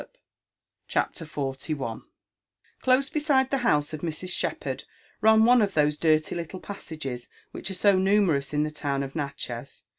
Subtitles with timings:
[0.01, 0.07] mi
[0.87, 2.01] CHAPTER XLL
[2.81, 4.29] Close beside the house of Mrs.
[4.29, 4.85] Shepherd
[5.21, 9.15] ran one of those dirty little paisages which are so namerpus io the town of
[9.15, 9.83] Natchez.